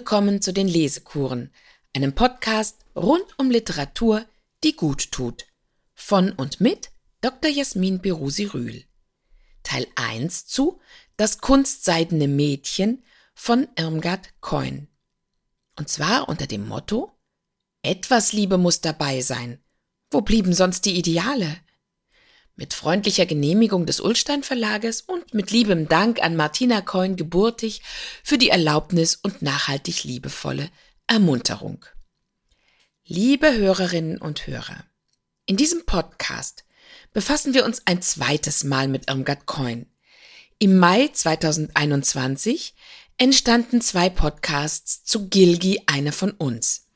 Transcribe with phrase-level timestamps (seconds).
[0.00, 1.52] willkommen zu den Lesekuren,
[1.94, 4.24] einem Podcast rund um Literatur,
[4.64, 5.44] die gut tut.
[5.92, 7.50] Von und mit Dr.
[7.50, 8.84] Jasmin Berusi Rühl.
[9.62, 10.80] Teil 1 zu
[11.18, 14.88] Das kunstseidene Mädchen von Irmgard Coin.
[15.78, 17.12] Und zwar unter dem Motto
[17.82, 19.62] Etwas Liebe muss dabei sein.
[20.10, 21.58] Wo blieben sonst die Ideale?
[22.60, 27.80] Mit freundlicher Genehmigung des Ullstein Verlages und mit liebem Dank an Martina Coin geburtig
[28.22, 30.68] für die Erlaubnis und nachhaltig liebevolle
[31.06, 31.86] Ermunterung.
[33.06, 34.84] Liebe Hörerinnen und Hörer,
[35.46, 36.66] in diesem Podcast
[37.14, 39.86] befassen wir uns ein zweites Mal mit Irmgard Coin.
[40.58, 42.74] Im Mai 2021
[43.16, 46.89] entstanden zwei Podcasts zu Gilgi, eine von uns.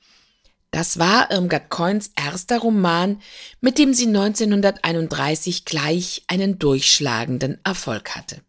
[0.74, 3.22] Das war Irmgard Coins erster Roman,
[3.60, 8.42] mit dem sie 1931 gleich einen durchschlagenden Erfolg hatte.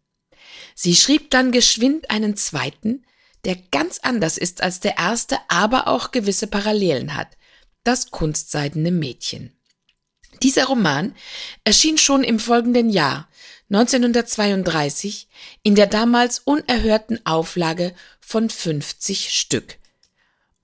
[0.74, 3.04] Sie schrieb dann geschwind einen zweiten,
[3.44, 7.28] der ganz anders ist als der erste, aber auch gewisse Parallelen hat.
[7.84, 9.56] Das kunstseidene Mädchen.
[10.42, 11.14] Dieser Roman
[11.62, 13.28] erschien schon im folgenden Jahr,
[13.70, 15.28] 1932,
[15.62, 19.78] in der damals unerhörten Auflage von 50 Stück.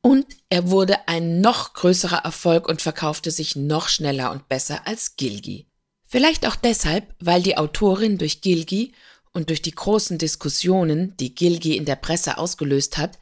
[0.02, 5.16] Und er wurde ein noch größerer Erfolg und verkaufte sich noch schneller und besser als
[5.16, 5.68] Gilgi.
[6.04, 8.92] Vielleicht auch deshalb, weil die Autorin durch Gilgi
[9.32, 13.18] und durch die großen Diskussionen, die Gilgi in der Presse ausgelöst hat,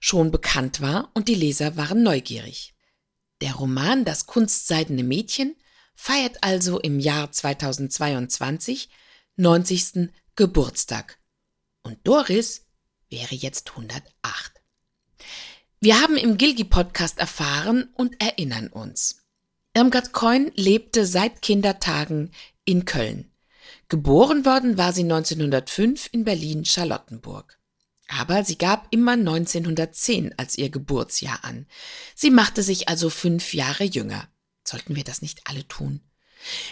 [0.00, 2.74] schon bekannt war und die Leser waren neugierig.
[3.40, 5.54] Der Roman Das kunstseidene Mädchen
[5.94, 8.88] feiert also im Jahr 2022
[9.36, 10.10] 90.
[10.36, 11.18] Geburtstag.
[11.82, 12.66] Und Doris
[13.10, 14.53] wäre jetzt 108.
[15.84, 19.22] Wir haben im Gilgi-Podcast erfahren und erinnern uns.
[19.74, 22.30] Irmgard Coin lebte seit Kindertagen
[22.64, 23.30] in Köln.
[23.90, 27.58] Geboren worden war sie 1905 in Berlin-Charlottenburg.
[28.08, 31.66] Aber sie gab immer 1910 als ihr Geburtsjahr an.
[32.14, 34.26] Sie machte sich also fünf Jahre jünger.
[34.66, 36.00] Sollten wir das nicht alle tun?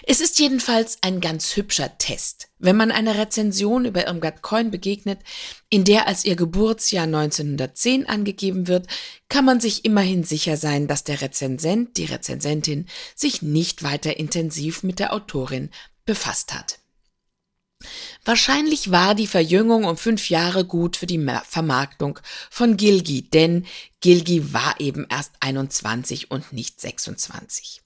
[0.04, 5.20] Es ist jedenfalls ein ganz hübscher Test, wenn man einer Rezension über Irmgard Coin begegnet,
[5.68, 8.86] in der als ihr Geburtsjahr 1910 angegeben wird,
[9.28, 14.82] kann man sich immerhin sicher sein, dass der Rezensent, die Rezensentin, sich nicht weiter intensiv
[14.82, 15.70] mit der Autorin
[16.04, 16.78] befasst hat.
[18.24, 23.66] Wahrscheinlich war die Verjüngung um fünf Jahre gut für die Vermarktung von Gilgi, denn
[24.00, 27.81] Gilgi war eben erst 21 und nicht 26.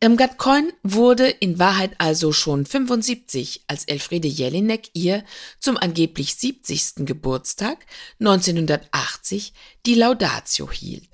[0.00, 5.24] Irmgard Coin wurde in Wahrheit also schon 75, als Elfriede Jelinek ihr
[5.60, 7.06] zum angeblich 70.
[7.06, 7.86] Geburtstag
[8.18, 9.52] 1980
[9.86, 11.08] die Laudatio hielt.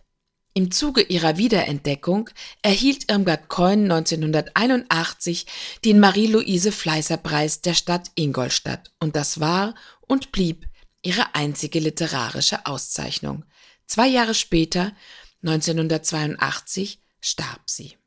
[0.54, 2.30] Im Zuge ihrer Wiederentdeckung
[2.62, 5.46] erhielt Irmgard Coin 1981
[5.84, 10.66] den Marie-Louise Fleißer-Preis der Stadt Ingolstadt und das war und blieb
[11.02, 13.44] ihre einzige literarische Auszeichnung.
[13.86, 14.92] Zwei Jahre später,
[15.42, 17.98] 1982, starb sie.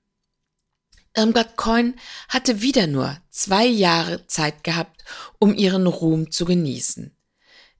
[1.16, 1.96] Irmgard Coin
[2.30, 5.04] hatte wieder nur zwei Jahre Zeit gehabt,
[5.40, 7.16] um ihren Ruhm zu genießen.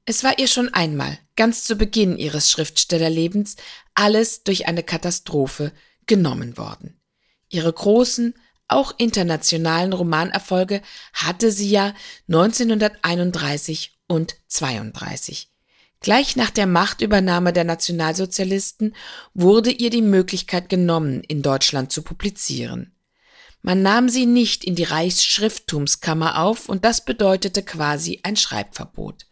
[0.06, 3.56] Es war ihr schon einmal, ganz zu Beginn ihres Schriftstellerlebens,
[3.94, 5.72] alles durch eine Katastrophe
[6.08, 7.00] genommen worden.
[7.50, 8.34] Ihre großen,
[8.68, 10.82] auch internationalen Romanerfolge
[11.14, 11.94] hatte sie ja
[12.28, 15.50] 1931 und 32.
[16.00, 18.96] Gleich nach der Machtübernahme der Nationalsozialisten
[19.34, 22.96] wurde ihr die Möglichkeit genommen, in Deutschland zu publizieren.
[23.62, 29.28] Man nahm sie nicht in die Reichsschrifttumskammer auf und das bedeutete quasi ein Schreibverbot.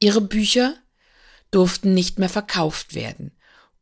[0.00, 0.74] Ihre Bücher
[1.50, 3.36] durften nicht mehr verkauft werden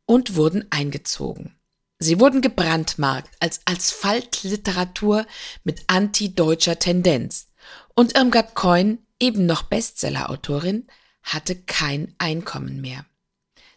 [0.05, 1.55] und wurden eingezogen.
[1.99, 5.25] Sie wurden gebrandmarkt als Asphaltliteratur
[5.63, 7.49] mit antideutscher Tendenz.
[7.95, 10.87] Und Irmgard Coin, eben noch Bestsellerautorin,
[11.23, 13.05] hatte kein Einkommen mehr.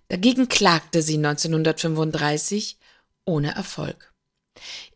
[0.09, 2.79] Dagegen klagte sie 1935
[3.25, 4.10] ohne Erfolg.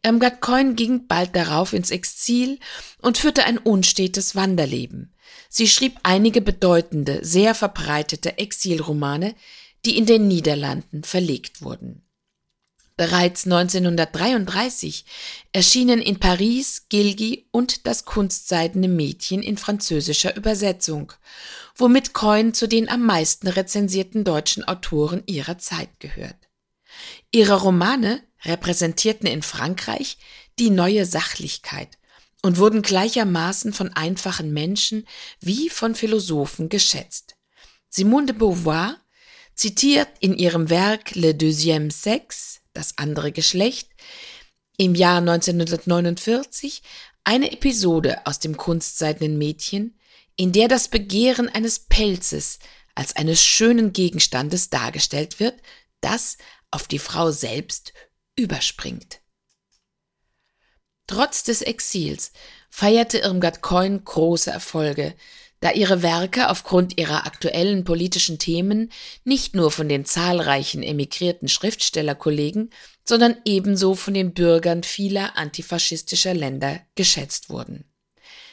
[0.03, 2.59] Irmgard Coin ging bald darauf ins Exil
[3.01, 5.15] und führte ein unstetes Wanderleben.
[5.49, 9.35] Sie schrieb einige bedeutende, sehr verbreitete Exilromane,
[9.85, 12.05] die in den Niederlanden verlegt wurden.
[12.97, 15.05] Bereits 1933
[15.53, 21.13] erschienen in Paris Gilgi und das kunstseidene Mädchen in französischer Übersetzung,
[21.77, 26.37] womit Coin zu den am meisten rezensierten deutschen Autoren ihrer Zeit gehört.
[27.33, 30.19] Ihre Romane repräsentierten in Frankreich
[30.59, 31.99] die neue Sachlichkeit
[32.43, 35.07] und wurden gleichermaßen von einfachen Menschen
[35.41, 37.37] wie von Philosophen geschätzt.
[37.89, 38.97] Simone de Beauvoir
[39.55, 43.89] zitiert in ihrem Werk Le Deuxième Sexe, das andere Geschlecht,
[44.77, 46.83] im Jahr 1949
[47.23, 49.99] eine Episode aus dem kunstseidenen Mädchen,
[50.37, 52.59] in der das Begehren eines Pelzes
[52.95, 55.55] als eines schönen Gegenstandes dargestellt wird,
[56.01, 56.37] das
[56.71, 57.93] auf die Frau selbst
[58.37, 59.21] überspringt.
[61.07, 62.33] Trotz des Exils
[62.71, 65.15] feierte Irmgard Coyne große Erfolge,
[65.61, 68.91] da ihre Werke aufgrund ihrer aktuellen politischen Themen
[69.25, 72.71] nicht nur von den zahlreichen emigrierten Schriftstellerkollegen,
[73.05, 77.85] sondern ebenso von den Bürgern vieler antifaschistischer Länder geschätzt wurden.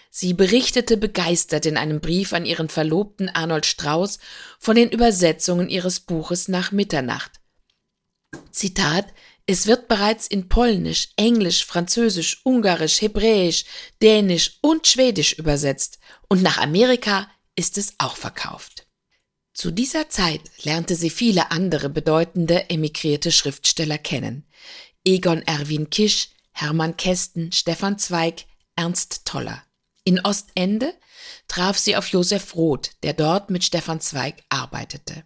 [0.09, 4.19] Sie berichtete begeistert in einem Brief an ihren Verlobten Arnold Strauß
[4.59, 7.31] von den Übersetzungen ihres Buches nach Mitternacht.
[8.51, 9.07] Zitat
[9.45, 13.65] es wird bereits in Polnisch, Englisch, Französisch, Ungarisch, Hebräisch,
[14.01, 15.99] Dänisch und Schwedisch übersetzt
[16.29, 18.87] und nach Amerika ist es auch verkauft.
[19.53, 24.47] Zu dieser Zeit lernte sie viele andere bedeutende emigrierte Schriftsteller kennen.
[25.05, 28.45] Egon Erwin Kisch, Hermann Kästen, Stefan Zweig,
[28.75, 29.63] Ernst Toller.
[30.03, 30.93] In Ostende
[31.47, 35.23] traf sie auf Josef Roth, der dort mit Stefan Zweig arbeitete.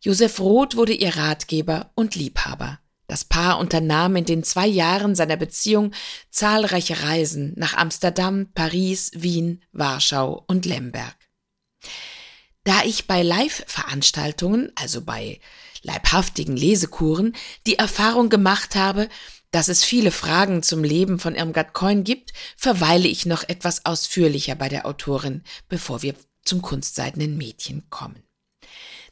[0.00, 2.80] Josef Roth wurde ihr Ratgeber und Liebhaber.
[3.08, 5.92] Das Paar unternahm in den zwei Jahren seiner Beziehung
[6.30, 11.16] zahlreiche Reisen nach Amsterdam, Paris, Wien, Warschau und Lemberg.
[12.64, 15.40] Da ich bei Live-Veranstaltungen, also bei
[15.82, 17.34] leibhaftigen Lesekuren,
[17.66, 19.08] die Erfahrung gemacht habe,
[19.52, 24.54] dass es viele Fragen zum Leben von Irmgard Coin gibt, verweile ich noch etwas ausführlicher
[24.54, 26.14] bei der Autorin, bevor wir
[26.44, 28.22] zum kunstseidenen Mädchen kommen.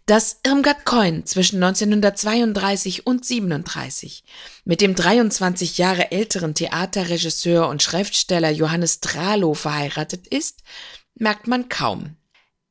[0.07, 4.23] Dass Irmgard Coin zwischen 1932 und 37
[4.65, 10.63] mit dem 23 Jahre älteren Theaterregisseur und Schriftsteller Johannes Dralow verheiratet ist,
[11.17, 12.17] merkt man kaum.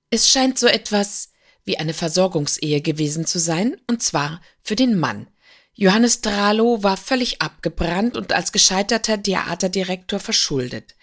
[0.09, 1.31] Es scheint so etwas
[1.65, 5.27] wie eine Versorgungsehe gewesen zu sein, und zwar für den Mann.
[5.73, 10.95] Johannes Dralow war völlig abgebrannt und als gescheiterter Theaterdirektor verschuldet.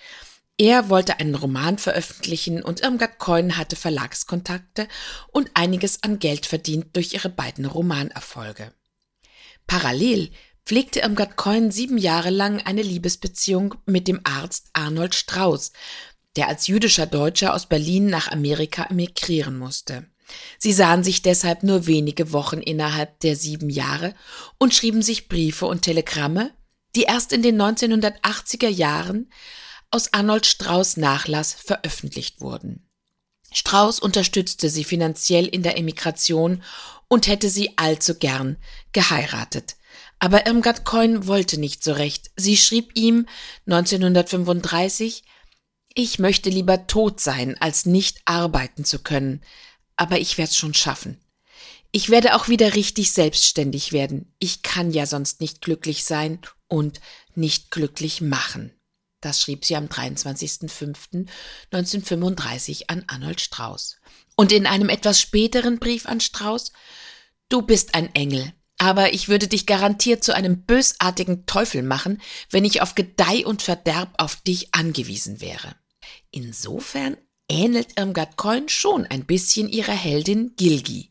[0.58, 4.86] Er wollte einen Roman veröffentlichen und Irmgard Coyne hatte Verlagskontakte
[5.28, 8.72] und einiges an Geld verdient durch ihre beiden Romanerfolge.
[9.66, 10.30] Parallel
[10.64, 15.72] pflegte Irmgard Coyne sieben Jahre lang eine Liebesbeziehung mit dem Arzt Arnold Strauß,
[16.36, 20.06] der als jüdischer Deutscher aus Berlin nach Amerika emigrieren musste.
[20.58, 24.14] Sie sahen sich deshalb nur wenige Wochen innerhalb der sieben Jahre
[24.58, 26.52] und schrieben sich Briefe und Telegramme,
[26.94, 29.30] die erst in den 1980er Jahren
[29.92, 32.88] aus Arnold Strauß Nachlass veröffentlicht wurden.
[33.52, 36.62] Strauß unterstützte sie finanziell in der Emigration
[37.08, 38.56] und hätte sie allzu gern
[38.92, 39.76] geheiratet.
[40.18, 42.30] Aber Irmgard Coyne wollte nicht so recht.
[42.36, 43.26] Sie schrieb ihm
[43.66, 45.24] 1935,
[45.94, 49.42] ich möchte lieber tot sein, als nicht arbeiten zu können,
[49.96, 51.20] aber ich werd's schon schaffen.
[51.90, 54.32] Ich werde auch wieder richtig selbstständig werden.
[54.38, 57.02] Ich kann ja sonst nicht glücklich sein und
[57.34, 58.72] nicht glücklich machen.
[59.22, 63.96] Das schrieb sie am 23.05.1935 an Arnold Strauß.
[64.36, 66.72] Und in einem etwas späteren Brief an Strauß
[67.48, 72.20] Du bist ein Engel, aber ich würde dich garantiert zu einem bösartigen Teufel machen,
[72.50, 75.76] wenn ich auf Gedeih und Verderb auf dich angewiesen wäre.
[76.30, 77.16] Insofern
[77.48, 81.10] ähnelt Irmgard Coin schon ein bisschen ihrer Heldin Gilgi.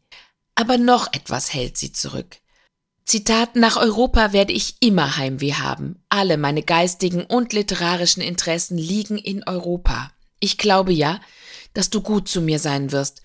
[0.56, 2.38] Aber noch etwas hält sie zurück.
[3.12, 6.02] Zitat, nach Europa werde ich immer Heimweh haben.
[6.08, 10.14] Alle meine geistigen und literarischen Interessen liegen in Europa.
[10.40, 11.20] Ich glaube ja,
[11.74, 13.22] dass du gut zu mir sein wirst.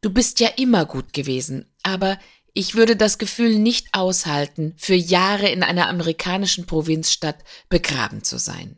[0.00, 2.18] Du bist ja immer gut gewesen, aber
[2.52, 8.76] ich würde das Gefühl nicht aushalten, für Jahre in einer amerikanischen Provinzstadt begraben zu sein.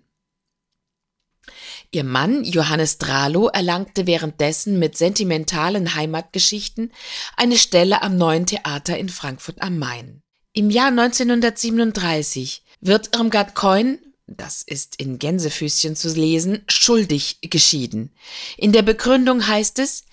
[1.91, 6.93] Ihr Mann Johannes Dralow erlangte währenddessen mit sentimentalen Heimatgeschichten
[7.39, 10.23] eine Stelle am neuen Theater in Frankfurt am Main.
[10.53, 18.11] Im Jahr 1937 wird Irmgard Coin, das ist in Gänsefüßchen zu lesen, schuldig geschieden.
[18.57, 20.07] In der Begründung heißt es,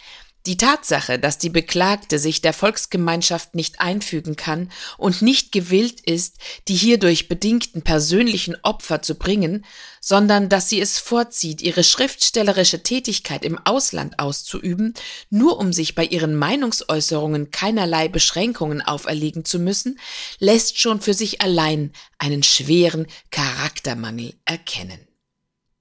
[0.48, 6.38] die Tatsache, dass die Beklagte sich der Volksgemeinschaft nicht einfügen kann und nicht gewillt ist,
[6.70, 9.66] die hierdurch bedingten persönlichen Opfer zu bringen,
[10.00, 14.94] sondern dass sie es vorzieht, ihre schriftstellerische Tätigkeit im Ausland auszuüben,
[15.30, 20.00] nur um sich bei ihren Meinungsäußerungen keinerlei Beschränkungen auferlegen zu müssen,
[20.40, 25.07] lässt schon für sich allein einen schweren Charaktermangel erkennen.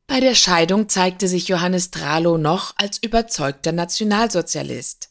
[0.06, 5.10] Bei der Scheidung zeigte sich Johannes Dralow noch als überzeugter Nationalsozialist.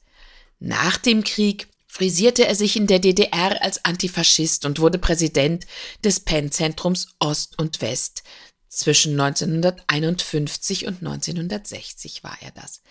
[0.59, 5.65] Nach dem Krieg frisierte er sich in der DDR als Antifaschist und wurde Präsident
[6.03, 8.23] des PEN-Zentrums Ost und West.
[8.69, 12.81] Zwischen 1951 und 1960 war er das.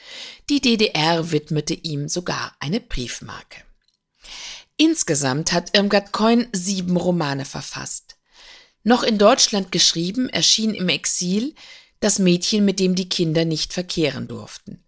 [0.48, 3.62] Die DDR widmete ihm sogar eine Briefmarke.
[4.76, 8.16] Insgesamt hat Irmgard Coin sieben Romane verfasst.
[8.82, 11.54] Noch in Deutschland geschrieben erschien im Exil
[12.04, 14.84] das Mädchen, mit dem die Kinder nicht verkehren durften.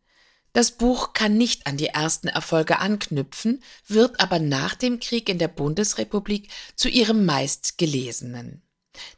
[0.52, 5.38] Das Buch kann nicht an die ersten Erfolge anknüpfen, wird aber nach dem Krieg in
[5.38, 8.62] der Bundesrepublik zu ihrem meistgelesenen.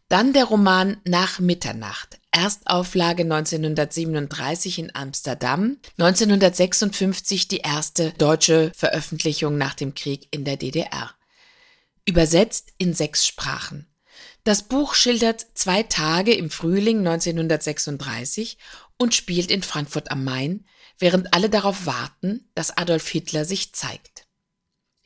[0.08, 9.74] Dann der Roman Nach Mitternacht, Erstauflage 1937 in Amsterdam, 1956 die erste deutsche Veröffentlichung nach
[9.74, 11.14] dem Krieg in der DDR.
[12.04, 13.86] Übersetzt in sechs Sprachen.
[14.44, 18.58] Das Buch schildert zwei Tage im Frühling 1936
[18.96, 20.66] und spielt in Frankfurt am Main,
[20.98, 24.26] während alle darauf warten, dass Adolf Hitler sich zeigt.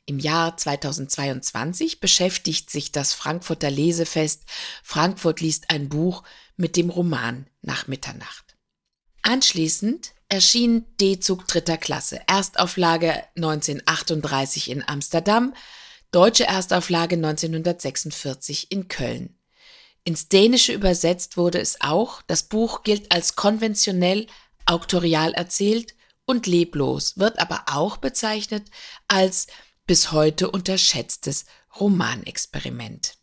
[0.05, 4.43] Im Jahr 2022 beschäftigt sich das Frankfurter Lesefest
[4.83, 6.23] Frankfurt liest ein Buch
[6.57, 8.57] mit dem Roman Nach Mitternacht.
[9.21, 15.53] Anschließend erschien D-Zug dritter Klasse, Erstauflage 1938 in Amsterdam,
[16.13, 19.37] deutsche Erstauflage 1946 in Köln.
[20.03, 22.21] Ins Dänische übersetzt wurde es auch.
[22.23, 24.27] Das Buch gilt als konventionell
[24.65, 28.69] auktorial erzählt und leblos, wird aber auch bezeichnet
[29.07, 29.47] als
[29.87, 31.45] bis heute unterschätztes
[31.79, 33.15] Romanexperiment.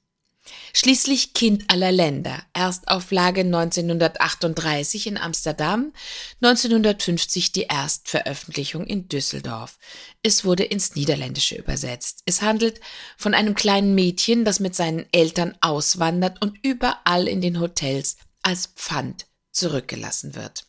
[0.72, 5.92] Schließlich Kind aller Länder, Erstauflage 1938 in Amsterdam,
[6.42, 9.78] 1950 die Erstveröffentlichung in Düsseldorf.
[10.22, 12.22] Es wurde ins Niederländische übersetzt.
[12.26, 12.80] Es handelt
[13.16, 18.66] von einem kleinen Mädchen, das mit seinen Eltern auswandert und überall in den Hotels als
[18.68, 20.64] Pfand zurückgelassen wird.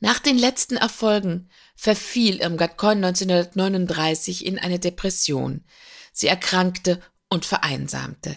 [0.00, 5.64] Nach den letzten Erfolgen verfiel Irmgard Coin 1939 in eine Depression.
[6.12, 7.00] Sie erkrankte
[7.30, 8.36] und vereinsamte.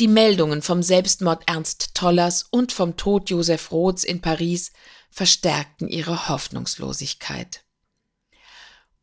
[0.00, 4.72] Die Meldungen vom Selbstmord Ernst Tollers und vom Tod Josef Roths in Paris
[5.10, 7.62] verstärkten ihre Hoffnungslosigkeit.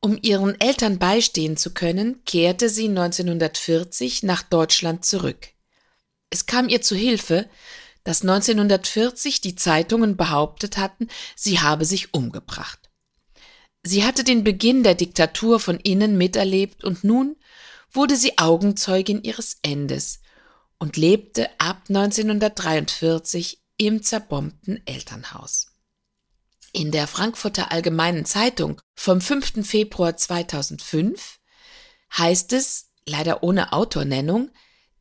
[0.01, 5.49] Um ihren Eltern beistehen zu können, kehrte sie 1940 nach Deutschland zurück.
[6.29, 7.49] Es kam ihr zu Hilfe,
[8.03, 12.89] dass 1940 die Zeitungen behauptet hatten, sie habe sich umgebracht.
[13.83, 17.35] Sie hatte den Beginn der Diktatur von innen miterlebt und nun
[17.91, 20.21] wurde sie Augenzeugin ihres Endes
[20.77, 25.67] und lebte ab 1943 im zerbombten Elternhaus.
[26.71, 29.67] In der Frankfurter Allgemeinen Zeitung vom 5.
[29.67, 31.39] Februar 2005
[32.17, 34.51] heißt es, leider ohne Autornennung,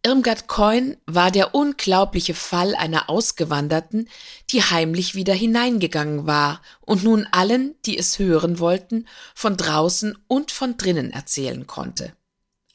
[0.05, 4.09] Irmgard Coin war der unglaubliche Fall einer Ausgewanderten,
[4.51, 10.53] die heimlich wieder hineingegangen war und nun allen, die es hören wollten, von draußen und
[10.53, 12.15] von drinnen erzählen konnte.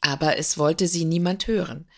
[0.04, 1.88] Aber es wollte sie niemand hören.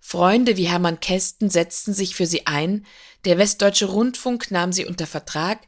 [0.00, 2.86] Freunde wie Hermann Kästen setzten sich für sie ein,
[3.26, 5.60] der Westdeutsche Rundfunk nahm sie unter Vertrag,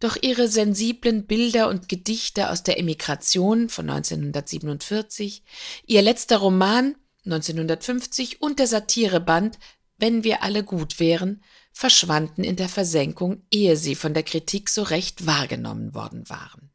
[0.00, 5.44] doch ihre sensiblen Bilder und Gedichte aus der Emigration von 1947,
[5.86, 9.58] ihr letzter Roman 1950 und der Satireband
[9.98, 14.82] Wenn wir alle gut wären verschwanden in der Versenkung, ehe sie von der Kritik so
[14.82, 16.70] recht wahrgenommen worden waren.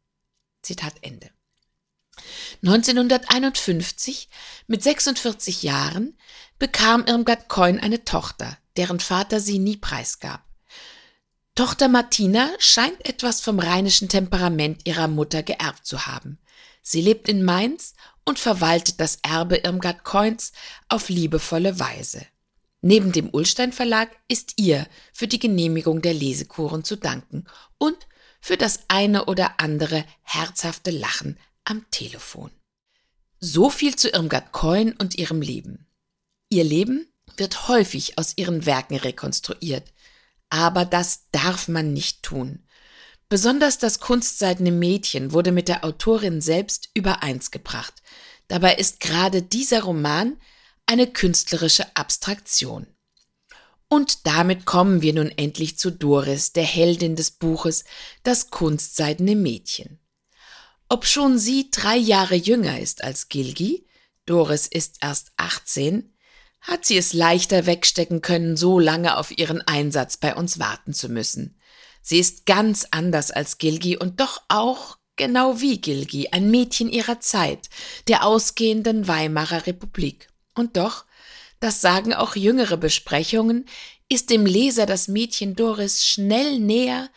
[0.61, 1.29] Zitat Ende.
[2.63, 4.29] 1951,
[4.67, 6.17] mit 46 Jahren,
[6.59, 10.43] bekam Irmgard Coin eine Tochter, deren Vater sie nie preisgab.
[11.55, 16.39] Tochter Martina scheint etwas vom rheinischen Temperament ihrer Mutter geerbt zu haben.
[16.81, 17.93] Sie lebt in Mainz
[18.25, 20.53] und verwaltet das Erbe Irmgard Coins
[20.87, 22.25] auf liebevolle Weise.
[22.81, 27.45] Neben dem Ullstein Verlag ist ihr für die Genehmigung der Lesekuren zu danken
[27.77, 27.97] und
[28.39, 32.51] für das eine oder andere herzhafte Lachen am Telefon.
[33.39, 35.87] So viel zu Irmgard Coin und ihrem Leben.
[36.49, 39.93] Ihr Leben wird häufig aus ihren Werken rekonstruiert,
[40.49, 42.67] aber das darf man nicht tun.
[43.29, 48.03] Besonders das kunstseidene Mädchen wurde mit der Autorin selbst übereins gebracht.
[48.49, 50.37] Dabei ist gerade dieser Roman
[50.85, 52.87] eine künstlerische Abstraktion.
[53.87, 57.85] Und damit kommen wir nun endlich zu Doris, der Heldin des Buches
[58.23, 59.99] Das kunstseidene Mädchen.
[60.91, 63.87] Obschon sie drei Jahre jünger ist als Gilgi,
[64.25, 66.13] Doris ist erst 18,
[66.59, 71.07] hat sie es leichter wegstecken können, so lange auf ihren Einsatz bei uns warten zu
[71.07, 71.57] müssen.
[72.01, 77.21] Sie ist ganz anders als Gilgi und doch auch genau wie Gilgi, ein Mädchen ihrer
[77.21, 77.69] Zeit,
[78.09, 80.27] der ausgehenden Weimarer Republik.
[80.55, 81.05] Und doch,
[81.61, 83.63] das sagen auch jüngere Besprechungen,
[84.09, 87.09] ist dem Leser das Mädchen Doris schnell näher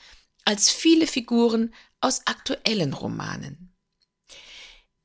[0.44, 3.63] als viele Figuren aus aktuellen Romanen.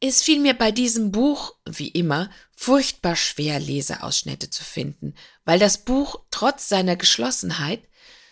[0.02, 5.14] Es fiel mir bei diesem Buch, wie immer, furchtbar schwer, Leseausschnitte zu finden,
[5.44, 7.82] weil das Buch trotz seiner Geschlossenheit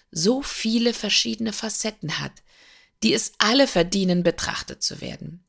[0.09, 2.31] so viele verschiedene Facetten hat,
[3.03, 5.45] die es alle verdienen, betrachtet zu werden.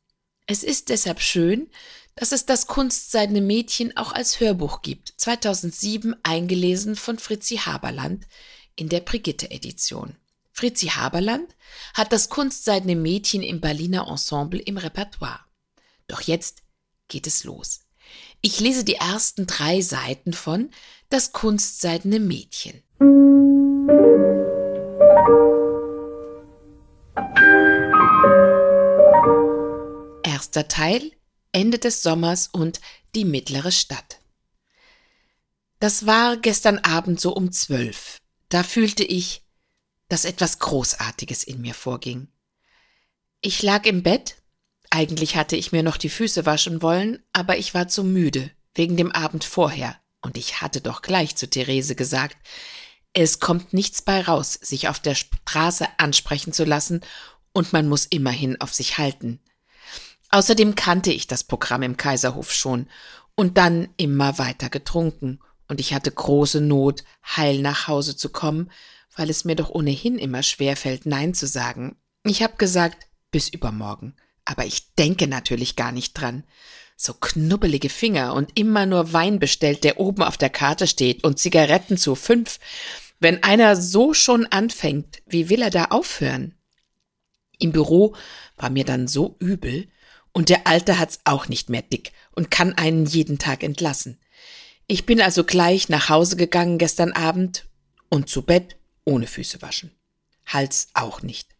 [0.46, 1.70] Es ist deshalb schön,
[2.16, 8.26] dass es das Kunstseidene Mädchen auch als Hörbuch gibt, 2007 eingelesen von Fritzi Haberland
[8.74, 10.16] in der Brigitte-Edition.
[10.50, 11.54] Fritzi Haberland
[11.94, 15.47] hat das kunstseidene Mädchen im Berliner Ensemble im Repertoire.
[16.08, 16.62] Doch jetzt
[17.06, 17.80] geht es los.
[18.40, 20.70] Ich lese die ersten drei Seiten von
[21.10, 22.82] Das kunstseidene Mädchen.
[30.24, 31.12] Erster Teil
[31.52, 32.80] Ende des Sommers und
[33.14, 34.20] die mittlere Stadt.
[35.80, 38.18] Das war gestern Abend so um zwölf.
[38.48, 39.42] Da fühlte ich,
[40.08, 42.28] dass etwas Großartiges in mir vorging.
[43.40, 44.36] Ich lag im Bett,
[44.90, 48.96] eigentlich hatte ich mir noch die Füße waschen wollen, aber ich war zu müde, wegen
[48.96, 52.36] dem Abend vorher, und ich hatte doch gleich zu Therese gesagt,
[53.12, 57.00] es kommt nichts bei raus, sich auf der Straße ansprechen zu lassen,
[57.52, 59.40] und man muss immerhin auf sich halten.
[60.30, 62.88] Außerdem kannte ich das Programm im Kaiserhof schon
[63.34, 67.04] und dann immer weiter getrunken, und ich hatte große Not,
[67.36, 68.70] heil nach Hause zu kommen,
[69.16, 71.96] weil es mir doch ohnehin immer schwer fällt, Nein zu sagen.
[72.24, 74.16] Ich habe gesagt, bis übermorgen.
[74.48, 76.42] Aber ich denke natürlich gar nicht dran.
[76.96, 81.38] So knubbelige Finger und immer nur Wein bestellt, der oben auf der Karte steht und
[81.38, 82.58] Zigaretten zu fünf.
[83.20, 86.54] Wenn einer so schon anfängt, wie will er da aufhören?
[87.58, 88.16] Im Büro
[88.56, 89.86] war mir dann so übel,
[90.32, 94.18] und der Alte hat's auch nicht mehr dick und kann einen jeden Tag entlassen.
[94.86, 97.66] Ich bin also gleich nach Hause gegangen gestern Abend
[98.08, 99.90] und zu Bett ohne Füße waschen.
[100.46, 101.57] Hals auch nicht.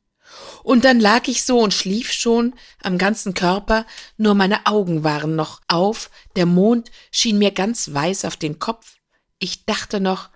[0.63, 5.37] Und dann lag ich so und schlief schon am ganzen Körper, nur meine Augen waren
[5.37, 8.97] noch auf, der Mond schien mir ganz weiß auf den Kopf.
[9.39, 10.31] Ich dachte noch,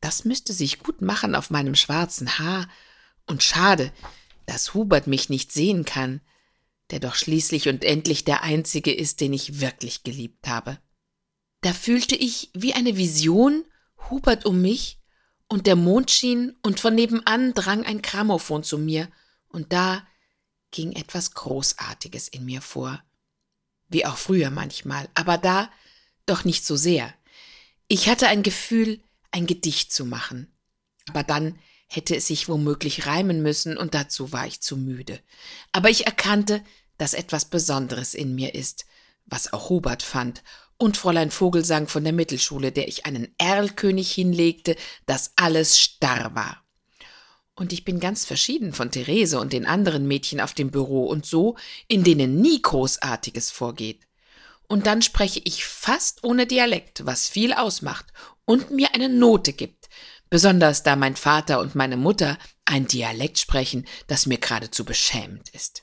[0.00, 2.68] das müsste sich gut machen auf meinem schwarzen Haar.
[3.26, 3.92] Und schade,
[4.46, 6.20] dass Hubert mich nicht sehen kann,
[6.90, 10.78] der doch schließlich und endlich der einzige ist, den ich wirklich geliebt habe.
[11.60, 13.64] Da fühlte ich wie eine Vision
[14.10, 14.98] Hubert um mich
[15.48, 19.08] und der Mond schien und von nebenan drang ein Grammophon zu mir,
[19.48, 20.06] und da
[20.70, 23.02] ging etwas Großartiges in mir vor.
[23.88, 25.70] Wie auch früher manchmal, aber da
[26.26, 27.14] doch nicht so sehr.
[27.88, 30.54] Ich hatte ein Gefühl, ein Gedicht zu machen.
[31.08, 35.20] Aber dann hätte es sich womöglich reimen müssen, und dazu war ich zu müde.
[35.72, 36.62] Aber ich erkannte,
[36.98, 38.84] dass etwas Besonderes in mir ist,
[39.24, 40.42] was auch Hubert fand,
[40.76, 46.62] und Fräulein Vogelsang von der Mittelschule, der ich einen Erlkönig hinlegte, dass alles starr war.
[47.58, 51.26] Und ich bin ganz verschieden von Therese und den anderen Mädchen auf dem Büro und
[51.26, 51.56] so,
[51.88, 54.06] in denen nie Großartiges vorgeht.
[54.68, 58.06] Und dann spreche ich fast ohne Dialekt, was viel ausmacht
[58.44, 59.88] und mir eine Note gibt,
[60.30, 65.82] besonders da mein Vater und meine Mutter ein Dialekt sprechen, das mir geradezu beschämend ist.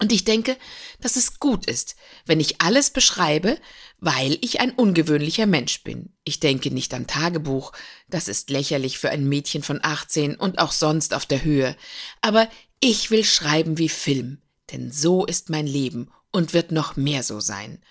[0.00, 0.56] Und ich denke,
[1.00, 3.58] dass es gut ist, wenn ich alles beschreibe,
[3.98, 6.14] weil ich ein ungewöhnlicher Mensch bin.
[6.22, 7.72] Ich denke nicht an Tagebuch,
[8.08, 11.76] das ist lächerlich für ein Mädchen von 18 und auch sonst auf der Höhe.
[12.20, 17.24] Aber ich will schreiben wie Film, denn so ist mein Leben und wird noch mehr
[17.24, 17.82] so sein.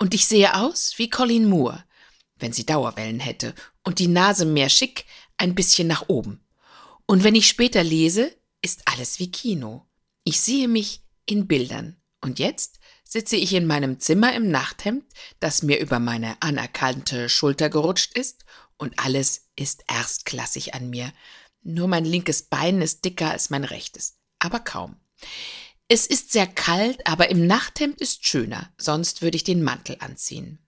[0.00, 1.84] Und ich sehe aus wie Colleen Moore,
[2.40, 5.04] wenn sie Dauerwellen hätte und die Nase mehr schick,
[5.36, 6.44] ein bisschen nach oben.
[7.06, 9.86] Und wenn ich später lese, ist alles wie Kino.
[10.24, 11.96] Ich sehe mich in Bildern.
[12.20, 15.04] Und jetzt sitze ich in meinem Zimmer im Nachthemd,
[15.40, 18.44] das mir über meine anerkannte Schulter gerutscht ist,
[18.78, 21.12] und alles ist erstklassig an mir.
[21.62, 24.96] Nur mein linkes Bein ist dicker als mein rechtes, aber kaum.
[25.88, 30.66] Es ist sehr kalt, aber im Nachthemd ist schöner, sonst würde ich den Mantel anziehen.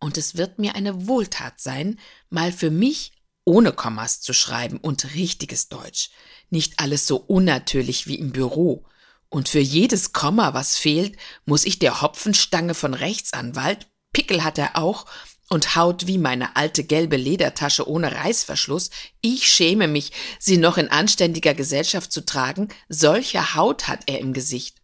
[0.00, 3.12] Und es wird mir eine Wohltat sein, mal für mich
[3.44, 6.10] ohne Kommas zu schreiben und richtiges Deutsch.
[6.50, 8.86] Nicht alles so unnatürlich wie im Büro.
[9.34, 14.76] Und für jedes Komma, was fehlt, muss ich der Hopfenstange von Rechtsanwalt, Pickel hat er
[14.76, 15.06] auch,
[15.48, 18.90] und haut wie meine alte gelbe Ledertasche ohne Reißverschluss.
[19.22, 22.68] Ich schäme mich, sie noch in anständiger Gesellschaft zu tragen.
[22.88, 24.80] Solche Haut hat er im Gesicht.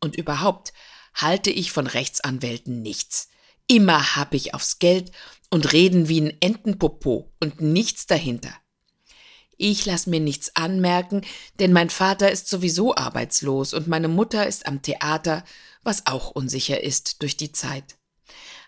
[0.00, 0.72] Und überhaupt
[1.14, 3.28] halte ich von Rechtsanwälten nichts.
[3.68, 5.12] Immer hab ich aufs Geld
[5.48, 8.52] und reden wie ein Entenpopo und nichts dahinter.
[9.64, 11.20] Ich lass mir nichts anmerken,
[11.60, 15.44] denn mein Vater ist sowieso arbeitslos und meine Mutter ist am Theater,
[15.84, 17.96] was auch unsicher ist durch die Zeit.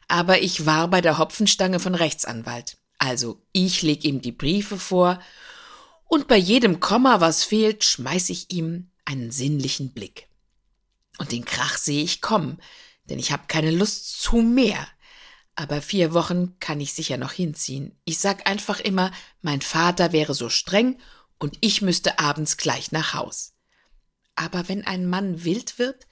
[0.06, 2.76] Aber ich war bei der Hopfenstange von Rechtsanwalt.
[2.96, 5.18] Also ich leg ihm die Briefe vor
[6.04, 10.28] und bei jedem Komma, was fehlt, schmeiß ich ihm einen sinnlichen Blick.
[11.18, 12.58] Und den Krach sehe ich kommen,
[13.06, 14.86] denn ich habe keine Lust zu mehr.
[15.56, 17.96] Aber vier Wochen kann ich sicher noch hinziehen.
[18.04, 20.98] Ich sag einfach immer, mein Vater wäre so streng
[21.38, 23.54] und ich müsste abends gleich nach Haus.
[24.34, 26.06] Aber wenn ein Mann wild wird,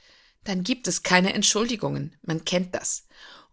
[0.45, 3.07] dann gibt es keine Entschuldigungen, man kennt das.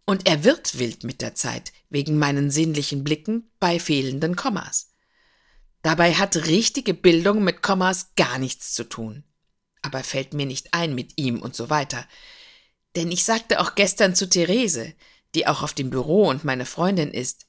[0.06, 4.92] Und er wird wild mit der Zeit, wegen meinen sinnlichen Blicken bei fehlenden Kommas.
[5.82, 9.24] Dabei hat richtige Bildung mit Kommas gar nichts zu tun.
[9.82, 12.06] Aber fällt mir nicht ein mit ihm und so weiter.
[12.96, 14.94] Denn ich sagte auch gestern zu Therese,
[15.36, 17.46] die auch auf dem Büro und meine Freundin ist,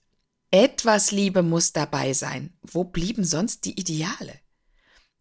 [0.50, 2.52] etwas Liebe muss dabei sein.
[2.62, 4.34] Wo blieben sonst die Ideale?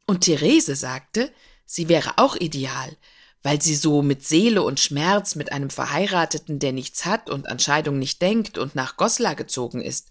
[0.07, 1.31] Und Therese sagte,
[1.65, 2.97] sie wäre auch ideal,
[3.43, 7.59] weil sie so mit Seele und Schmerz mit einem Verheirateten, der nichts hat und an
[7.59, 10.09] Scheidung nicht denkt und nach Goslar gezogen ist.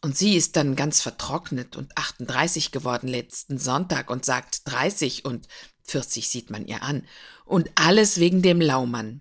[0.00, 5.48] Und sie ist dann ganz vertrocknet und 38 geworden letzten Sonntag und sagt 30 und
[5.82, 7.06] 40 sieht man ihr an.
[7.44, 9.20] Und alles wegen dem Laumann.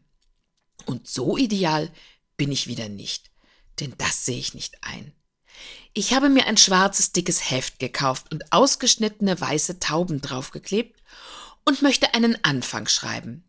[0.86, 1.91] Und so ideal
[2.38, 3.32] bin ich wieder nicht,
[3.80, 5.13] denn das sehe ich nicht ein.
[5.93, 11.02] Ich habe mir ein schwarzes, dickes Heft gekauft und ausgeschnittene weiße Tauben draufgeklebt
[11.63, 13.45] und möchte einen Anfang schreiben.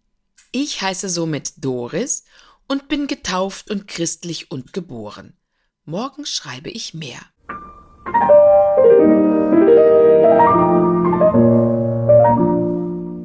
[0.53, 2.25] Ich heiße somit Doris
[2.68, 5.37] und bin getauft und christlich und geboren.
[5.85, 7.20] Morgen schreibe ich mehr.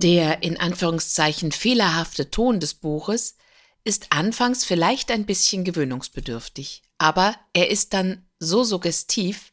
[0.02, 3.36] Der in Anführungszeichen fehlerhafte Ton des Buches
[3.84, 9.52] ist anfangs vielleicht ein bisschen gewöhnungsbedürftig, aber er ist dann so suggestiv,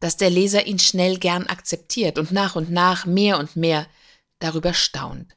[0.00, 3.86] dass der Leser ihn schnell gern akzeptiert und nach und nach mehr und mehr
[4.40, 5.36] darüber staunt.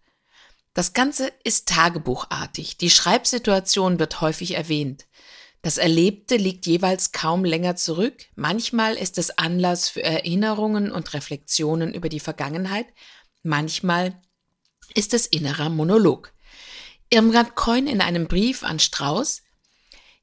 [0.74, 5.06] Das Ganze ist tagebuchartig, die Schreibsituation wird häufig erwähnt.
[5.62, 11.93] Das Erlebte liegt jeweils kaum länger zurück, manchmal ist es Anlass für Erinnerungen und Reflexionen
[11.93, 12.88] über die Vergangenheit,
[13.41, 14.19] manchmal
[14.93, 16.35] ist es innerer Monolog.
[17.10, 19.44] Irmgard Coin in einem Brief an Strauß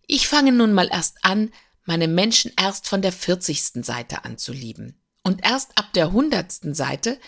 [0.07, 1.53] Ich fange nun mal erst an,
[1.85, 3.85] meine Menschen erst von der 40.
[3.85, 5.01] Seite an zu lieben.
[5.23, 6.75] Und erst ab der 100.
[6.75, 7.19] Seite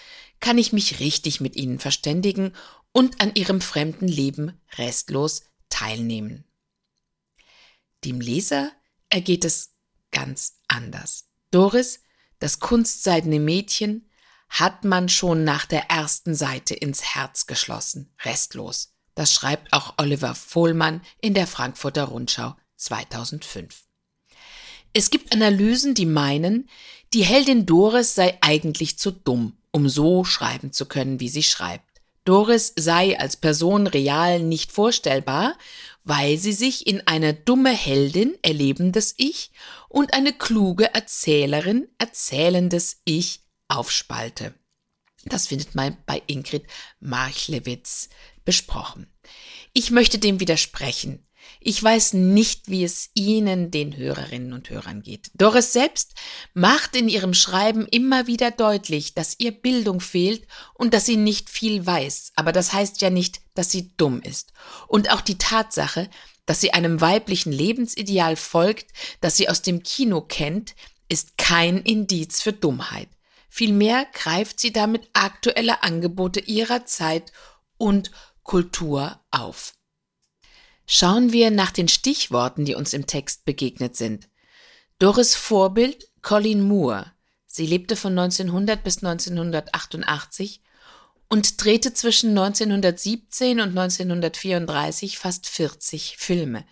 [0.41, 2.53] kann ich mich richtig mit ihnen verständigen
[2.93, 6.45] und an ihrem fremden Leben restlos teilnehmen.
[8.05, 8.71] Dem Leser
[9.09, 9.73] ergeht es
[10.11, 11.29] ganz anders.
[11.51, 12.01] Doris,
[12.39, 14.11] das kunstseidene Mädchen,
[14.49, 18.94] hat man schon nach der ersten Seite ins Herz geschlossen, restlos.
[19.15, 23.85] Das schreibt auch Oliver Vohlmann in der Frankfurter Rundschau 2005.
[24.93, 26.69] Es gibt Analysen, die meinen,
[27.13, 32.01] die Heldin Doris sei eigentlich zu dumm, um so schreiben zu können, wie sie schreibt.
[32.25, 35.57] Doris sei als Person real nicht vorstellbar,
[36.05, 39.51] weil sie sich in eine dumme Heldin erlebendes Ich
[39.89, 44.55] und eine kluge Erzählerin erzählendes Ich aufspalte.
[45.27, 46.65] Das findet man bei Ingrid
[47.01, 48.11] Marchlewitz
[48.45, 49.07] besprochen.
[49.73, 51.27] Ich möchte dem widersprechen.
[51.61, 55.31] Ich weiß nicht, wie es Ihnen, den Hörerinnen und Hörern geht.
[55.35, 56.13] Doris selbst
[56.53, 61.49] macht in ihrem Schreiben immer wieder deutlich, dass ihr Bildung fehlt und dass sie nicht
[61.49, 62.33] viel weiß.
[62.37, 64.53] Aber das heißt ja nicht, dass sie dumm ist.
[64.89, 66.11] Und auch die Tatsache,
[66.47, 70.75] dass sie einem weiblichen Lebensideal folgt, das sie aus dem Kino kennt,
[71.09, 73.09] ist kein Indiz für Dummheit.
[73.49, 77.33] Vielmehr greift sie damit aktuelle Angebote ihrer Zeit
[77.77, 78.11] und
[78.45, 79.75] Kultur auf.
[80.87, 84.29] Schauen wir nach den Stichworten, die uns im Text begegnet sind.
[84.99, 87.13] Doris Vorbild Colleen Moore.
[87.47, 90.61] Sie lebte von 1900 bis 1988
[91.29, 96.65] und drehte zwischen 1917 und 1934 fast 40 Filme.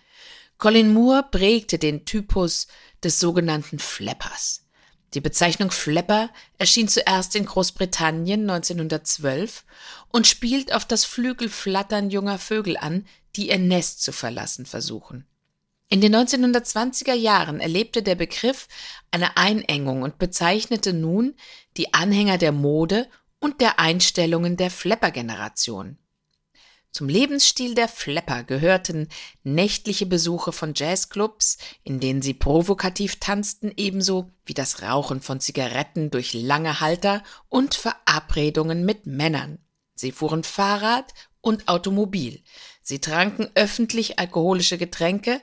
[0.57, 2.67] Colin Moore prägte den Typus
[3.03, 4.62] des sogenannten Flappers.
[5.13, 9.63] Die Bezeichnung Flapper erschien zuerst in Großbritannien 1912
[10.09, 15.25] und spielt auf das Flügelflattern junger Vögel an, die ihr Nest zu verlassen versuchen.
[15.89, 18.67] In den 1920er Jahren erlebte der Begriff
[19.11, 21.35] eine Einengung und bezeichnete nun
[21.77, 23.07] die Anhänger der Mode
[23.39, 25.97] und der Einstellungen der Flapper-Generation.
[26.93, 29.09] Zum Lebensstil der Flapper gehörten
[29.43, 36.11] nächtliche Besuche von Jazzclubs, in denen sie provokativ tanzten, ebenso wie das Rauchen von Zigaretten
[36.11, 39.57] durch lange Halter und Verabredungen mit Männern.
[39.95, 42.43] Sie fuhren Fahrrad und Automobil.
[42.83, 45.41] Sie tranken öffentlich alkoholische Getränke,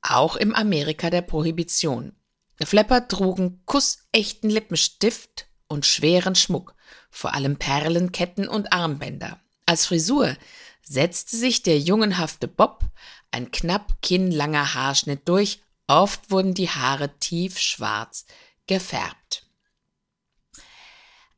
[0.00, 2.14] auch im Amerika der Prohibition.
[2.62, 6.76] Flapper trugen kussechten Lippenstift und schweren Schmuck,
[7.10, 9.41] vor allem Perlenketten und Armbänder.
[9.72, 10.36] Als Frisur
[10.82, 12.84] setzte sich der jungenhafte Bob,
[13.30, 18.26] ein knapp kinnlanger Haarschnitt durch, oft wurden die Haare tief schwarz
[18.66, 19.46] gefärbt.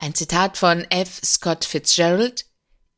[0.00, 1.20] Ein Zitat von F.
[1.24, 2.46] Scott Fitzgerald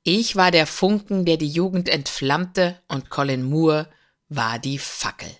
[0.05, 3.91] Ich war der Funken, der die Jugend entflammte, und Colin Moore
[4.31, 5.37] war die Fackel.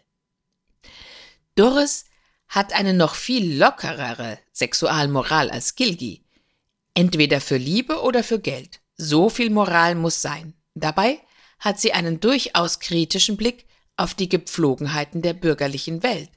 [1.55, 2.05] Doris
[2.49, 6.23] hat eine noch viel lockerere Sexualmoral als Gilgi.
[6.93, 8.83] Entweder für Liebe oder für Geld.
[8.97, 10.55] So viel Moral muss sein.
[10.75, 11.21] Dabei
[11.59, 16.31] hat sie einen durchaus kritischen Blick auf die Gepflogenheiten der bürgerlichen Welt.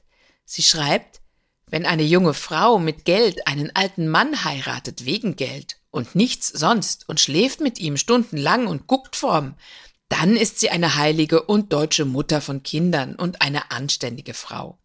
[0.44, 1.20] Sie schreibt,
[1.66, 7.08] Wenn eine junge Frau mit Geld einen alten Mann heiratet wegen Geld und nichts sonst
[7.08, 9.54] und schläft mit ihm stundenlang und guckt vorm,
[10.08, 14.78] dann ist sie eine heilige und deutsche Mutter von Kindern und eine anständige Frau.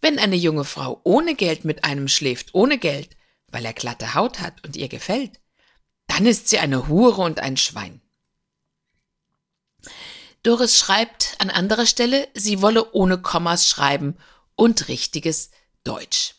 [0.00, 3.10] Wenn eine junge Frau ohne Geld mit einem schläft, ohne Geld,
[3.46, 5.40] weil er glatte Haut hat und ihr gefällt,
[6.08, 8.00] dann ist sie eine Hure und ein Schwein.
[10.42, 14.16] Doris schreibt an anderer Stelle, sie wolle ohne Kommas schreiben
[14.56, 15.50] und richtiges
[15.84, 16.34] Deutsch.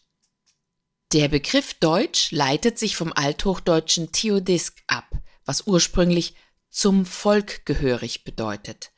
[1.13, 5.09] Der Begriff Deutsch leitet sich vom althochdeutschen Theodisk ab,
[5.45, 6.35] was ursprünglich
[6.69, 8.91] zum Volk gehörig bedeutet.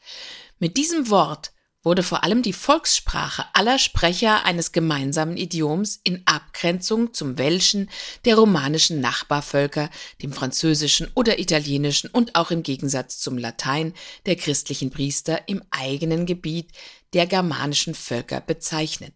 [0.59, 1.53] Mit diesem Wort
[1.83, 7.89] wurde vor allem die Volkssprache aller Sprecher eines gemeinsamen Idioms in Abgrenzung zum Welschen
[8.25, 9.89] der romanischen Nachbarvölker,
[10.21, 13.93] dem Französischen oder Italienischen und auch im Gegensatz zum Latein
[14.25, 16.69] der christlichen Priester im eigenen Gebiet
[17.13, 19.13] der germanischen Völker bezeichnet.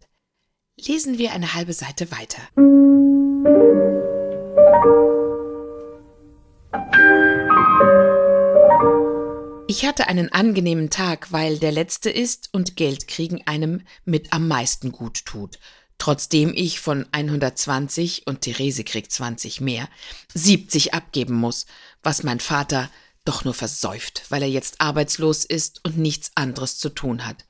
[0.77, 2.41] Lesen wir eine halbe Seite weiter.
[9.77, 14.47] Ich hatte einen angenehmen Tag, weil der letzte ist und Geld kriegen einem mit am
[14.47, 15.59] meisten gut tut.
[15.97, 19.89] Trotzdem ich von 120 und Therese kriegt 20 mehr,
[20.33, 21.65] 70 abgeben muss,
[22.01, 22.89] was mein Vater
[23.25, 27.43] doch nur versäuft, weil er jetzt arbeitslos ist und nichts anderes zu tun hat.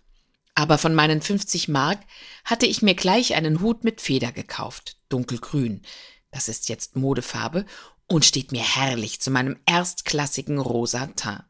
[0.56, 2.00] Aber von meinen 50 Mark
[2.44, 5.84] hatte ich mir gleich einen Hut mit Feder gekauft, dunkelgrün.
[6.32, 7.68] Das ist jetzt Modefarbe
[8.08, 11.44] und steht mir herrlich zu meinem erstklassigen rosa Teint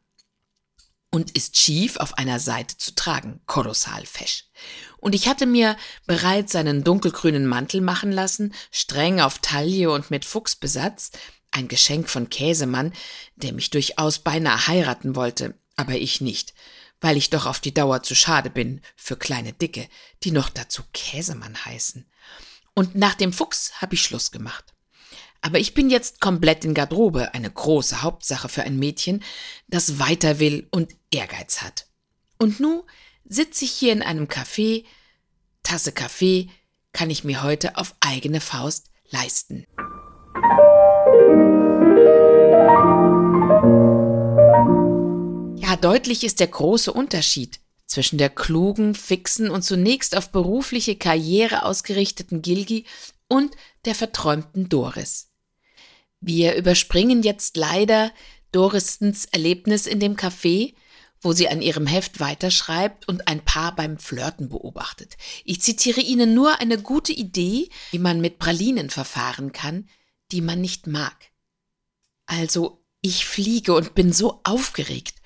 [1.10, 4.44] und ist schief auf einer Seite zu tragen, kolossal fesch.
[4.98, 10.24] Und ich hatte mir bereits einen dunkelgrünen Mantel machen lassen, streng auf Taille und mit
[10.24, 11.12] Fuchsbesatz,
[11.50, 12.92] ein Geschenk von Käsemann,
[13.36, 16.54] der mich durchaus beinahe heiraten wollte, aber ich nicht,
[17.00, 19.88] weil ich doch auf die Dauer zu schade bin für kleine Dicke,
[20.22, 22.10] die noch dazu Käsemann heißen.
[22.74, 24.75] Und nach dem Fuchs habe ich Schluss gemacht.
[25.46, 29.22] Aber ich bin jetzt komplett in Garderobe, eine große Hauptsache für ein Mädchen,
[29.68, 31.86] das weiter will und Ehrgeiz hat.
[32.36, 32.82] Und nu
[33.24, 34.84] sitze ich hier in einem Café,
[35.62, 36.48] Tasse Kaffee
[36.92, 39.66] kann ich mir heute auf eigene Faust leisten.
[45.60, 51.64] Ja, deutlich ist der große Unterschied zwischen der klugen, fixen und zunächst auf berufliche Karriere
[51.64, 52.84] ausgerichteten Gilgi
[53.28, 53.54] und
[53.84, 55.25] der verträumten Doris.
[56.20, 58.12] Wir überspringen jetzt leider
[58.52, 60.74] Doristens Erlebnis in dem Café,
[61.20, 65.16] wo sie an ihrem Heft weiterschreibt und ein Paar beim Flirten beobachtet.
[65.44, 69.88] Ich zitiere Ihnen nur eine gute Idee, wie man mit Pralinen verfahren kann,
[70.32, 71.16] die man nicht mag.
[72.26, 75.16] Also, ich fliege und bin so aufgeregt.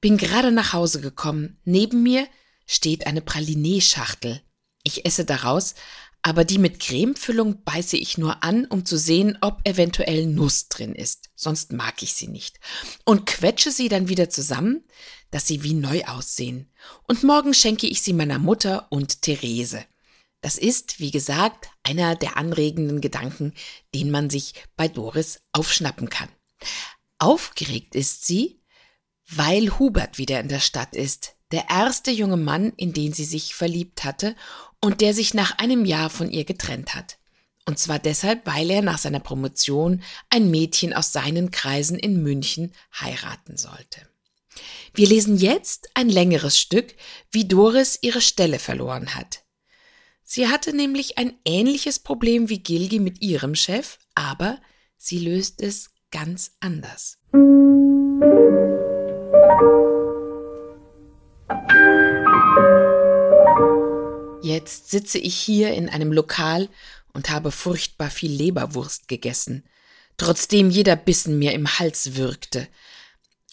[0.00, 1.60] Bin gerade nach Hause gekommen.
[1.64, 2.26] Neben mir
[2.66, 4.42] steht eine Pralinee-Schachtel.
[4.82, 5.74] Ich esse daraus,
[6.22, 10.94] aber die mit Cremefüllung beiße ich nur an, um zu sehen, ob eventuell Nuss drin
[10.94, 11.30] ist.
[11.34, 12.60] Sonst mag ich sie nicht.
[13.04, 14.84] Und quetsche sie dann wieder zusammen,
[15.32, 16.70] dass sie wie neu aussehen.
[17.08, 19.84] Und morgen schenke ich sie meiner Mutter und Therese.
[20.42, 23.54] Das ist, wie gesagt, einer der anregenden Gedanken,
[23.94, 26.28] den man sich bei Doris aufschnappen kann.
[27.18, 28.60] Aufgeregt ist sie,
[29.28, 33.54] weil Hubert wieder in der Stadt ist, der erste junge Mann, in den sie sich
[33.54, 34.34] verliebt hatte
[34.84, 37.18] und der sich nach einem Jahr von ihr getrennt hat.
[37.64, 42.72] Und zwar deshalb, weil er nach seiner Promotion ein Mädchen aus seinen Kreisen in München
[43.00, 44.06] heiraten sollte.
[44.92, 46.94] Wir lesen jetzt ein längeres Stück,
[47.30, 49.44] wie Doris ihre Stelle verloren hat.
[50.24, 54.60] Sie hatte nämlich ein ähnliches Problem wie Gilgi mit ihrem Chef, aber
[54.96, 57.18] sie löst es ganz anders.
[64.62, 66.68] Jetzt sitze ich hier in einem Lokal
[67.12, 69.64] und habe furchtbar viel Leberwurst gegessen,
[70.18, 72.68] trotzdem jeder Bissen mir im Hals würgte,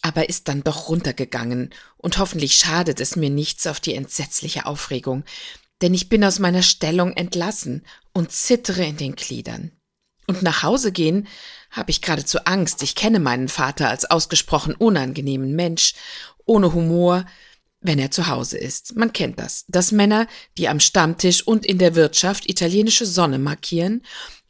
[0.03, 5.23] aber ist dann doch runtergegangen, und hoffentlich schadet es mir nichts auf die entsetzliche Aufregung,
[5.81, 9.71] denn ich bin aus meiner Stellung entlassen und zittere in den Gliedern.
[10.27, 11.27] Und nach Hause gehen
[11.71, 12.83] habe ich geradezu Angst.
[12.83, 15.95] Ich kenne meinen Vater als ausgesprochen unangenehmen Mensch,
[16.45, 17.25] ohne Humor,
[17.81, 18.95] wenn er zu Hause ist.
[18.95, 24.03] Man kennt das, dass Männer, die am Stammtisch und in der Wirtschaft italienische Sonne markieren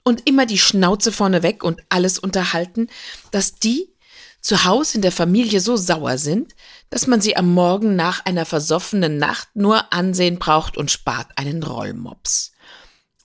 [0.03, 2.87] und immer die Schnauze vorne weg und alles unterhalten,
[3.31, 3.93] dass die
[4.41, 6.55] zu Hause in der Familie so sauer sind,
[6.89, 11.61] dass man sie am Morgen nach einer versoffenen Nacht nur ansehen braucht und spart einen
[11.61, 12.53] Rollmops.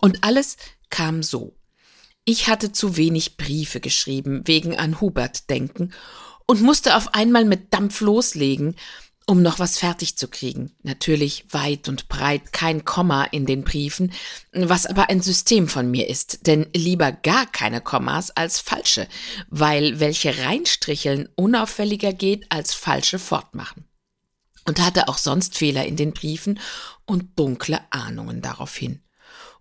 [0.00, 0.56] Und alles
[0.90, 1.56] kam so.
[2.24, 5.92] Ich hatte zu wenig Briefe geschrieben, wegen an Hubert denken,
[6.46, 8.76] und musste auf einmal mit Dampf loslegen
[9.26, 10.72] um noch was fertig zu kriegen.
[10.82, 14.12] Natürlich weit und breit kein Komma in den Briefen,
[14.52, 19.08] was aber ein System von mir ist, denn lieber gar keine Kommas als falsche,
[19.48, 23.84] weil welche reinstricheln unauffälliger geht als falsche fortmachen.
[24.66, 26.58] Und hatte auch sonst Fehler in den Briefen
[27.04, 29.02] und dunkle Ahnungen daraufhin.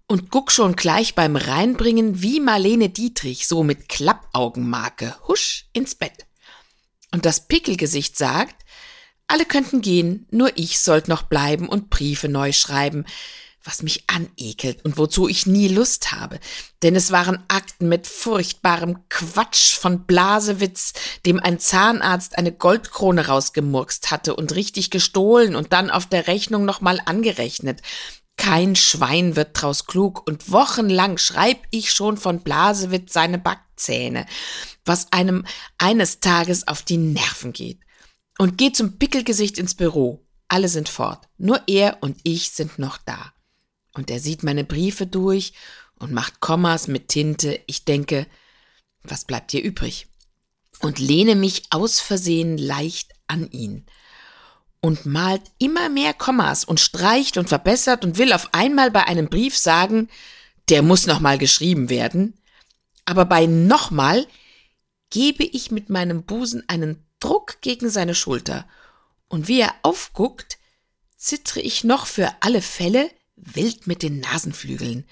[0.08, 6.26] Und guck schon gleich beim Reinbringen wie Marlene Dietrich, so mit Klappaugenmarke, husch ins Bett.
[7.12, 8.62] Und das Pickelgesicht sagt,
[9.28, 13.06] alle könnten gehen, nur ich sollt noch bleiben und Briefe neu schreiben,
[13.64, 16.40] was mich anekelt und wozu ich nie Lust habe.
[16.82, 20.94] Denn es waren Akten mit furchtbarem Quatsch von Blasewitz,
[21.26, 26.66] dem ein Zahnarzt eine Goldkrone rausgemurkst hatte und richtig gestohlen und dann auf der Rechnung
[26.66, 27.82] nochmal angerechnet.
[28.36, 34.26] Kein Schwein wird draus klug und wochenlang schreib ich schon von Blasewitz seine Backzähne,
[34.84, 35.46] was einem
[35.78, 37.83] eines Tages auf die Nerven geht
[38.38, 40.26] und geht zum Pickelgesicht ins Büro.
[40.48, 41.28] Alle sind fort.
[41.38, 43.34] Nur er und ich sind noch da.
[43.93, 45.54] Und er sieht meine Briefe durch
[46.00, 47.60] und macht Kommas mit Tinte.
[47.67, 48.28] Ich denke,
[49.04, 50.08] was bleibt dir übrig?
[50.80, 53.86] Und lehne mich aus Versehen leicht an ihn.
[54.82, 59.30] Und malt immer mehr Kommas und streicht und verbessert und will auf einmal bei einem
[59.30, 60.10] Brief sagen,
[60.69, 62.38] der muss nochmal geschrieben werden.
[63.06, 64.26] Aber bei nochmal
[65.10, 68.68] gebe ich mit meinem Busen einen Druck gegen seine Schulter,
[69.30, 70.58] und wie er aufguckt,
[71.16, 75.06] zittre ich noch für alle Fälle wild mit den Nasenflügeln,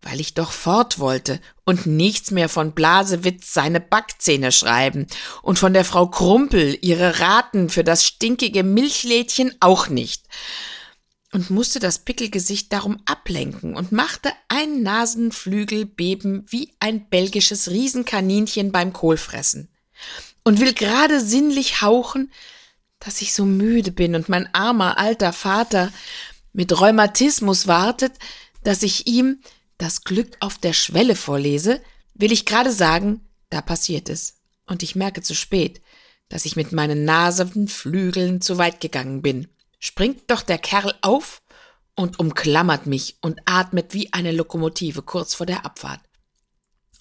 [0.00, 5.08] weil ich doch fort wollte und nichts mehr von Blasewitz seine Backzähne schreiben
[5.42, 10.24] und von der Frau Krumpel ihre Raten für das stinkige Milchlädchen auch nicht.
[11.32, 18.70] Und musste das Pickelgesicht darum ablenken und machte ein Nasenflügel beben wie ein belgisches Riesenkaninchen
[18.70, 19.68] beim Kohlfressen
[20.46, 22.30] und will gerade sinnlich hauchen,
[23.00, 25.92] dass ich so müde bin und mein armer alter Vater
[26.52, 28.12] mit Rheumatismus wartet,
[28.62, 29.40] dass ich ihm
[29.76, 31.82] das Glück auf der Schwelle vorlese,
[32.14, 34.38] will ich gerade sagen, da passiert es.
[34.66, 35.82] Und ich merke zu spät,
[36.28, 39.48] dass ich mit meinen Nasenflügeln zu weit gegangen bin.
[39.80, 41.42] Springt doch der Kerl auf
[41.96, 46.02] und umklammert mich und atmet wie eine Lokomotive kurz vor der Abfahrt.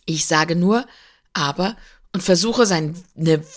[0.06, 0.88] Ich sage nur,
[1.36, 1.76] aber
[2.16, 2.96] und versuche seine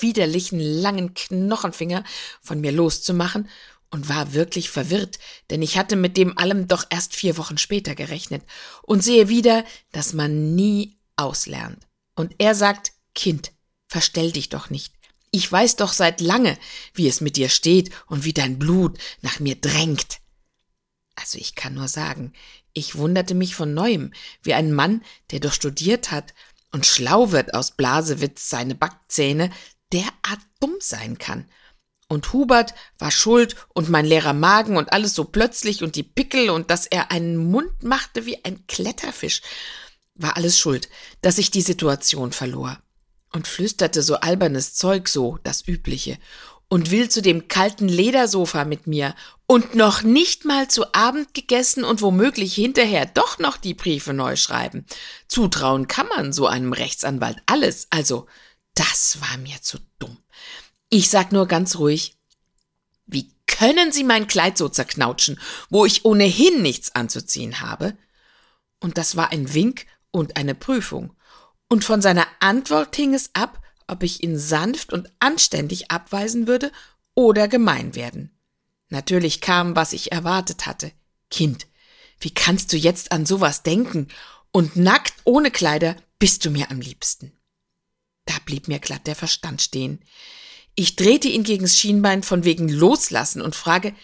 [0.00, 2.02] widerlichen langen Knochenfinger
[2.42, 3.48] von mir loszumachen
[3.92, 7.94] und war wirklich verwirrt, denn ich hatte mit dem allem doch erst vier Wochen später
[7.94, 8.42] gerechnet
[8.82, 11.86] und sehe wieder, dass man nie auslernt.
[12.16, 13.52] Und er sagt, Kind,
[13.86, 14.92] verstell dich doch nicht.
[15.30, 16.58] Ich weiß doch seit lange,
[16.94, 20.18] wie es mit dir steht und wie dein Blut nach mir drängt.
[21.14, 22.32] Also ich kann nur sagen,
[22.72, 26.34] ich wunderte mich von neuem, wie ein Mann, der doch studiert hat
[26.72, 29.50] und schlau wird aus Blasewitz seine Backzähne,
[29.92, 31.48] derart dumm sein kann.
[32.08, 36.48] Und Hubert war schuld und mein leerer Magen und alles so plötzlich und die Pickel
[36.48, 39.42] und dass er einen Mund machte wie ein Kletterfisch,
[40.14, 40.88] war alles schuld,
[41.20, 42.78] dass ich die Situation verlor.
[43.30, 46.18] Und flüsterte so albernes Zeug so, das Übliche,
[46.68, 49.14] und will zu dem kalten Ledersofa mit mir
[49.50, 54.36] und noch nicht mal zu Abend gegessen und womöglich hinterher doch noch die Briefe neu
[54.36, 54.84] schreiben.
[55.26, 58.26] Zutrauen kann man so einem Rechtsanwalt alles, also
[58.74, 60.18] das war mir zu dumm.
[60.90, 62.18] Ich sag nur ganz ruhig,
[63.06, 67.96] wie können Sie mein Kleid so zerknautschen, wo ich ohnehin nichts anzuziehen habe?
[68.80, 71.14] Und das war ein Wink und eine Prüfung.
[71.70, 76.70] Und von seiner Antwort hing es ab, ob ich ihn sanft und anständig abweisen würde
[77.14, 78.37] oder gemein werden.
[78.88, 80.92] Natürlich kam, was ich erwartet hatte.
[81.30, 81.66] Kind,
[82.20, 84.08] wie kannst du jetzt an sowas denken?
[84.50, 87.32] Und nackt ohne Kleider bist du mir am liebsten.
[88.24, 90.00] Da blieb mir glatt der Verstand stehen.
[90.74, 93.94] Ich drehte ihn gegens Schienbein von wegen loslassen und frage,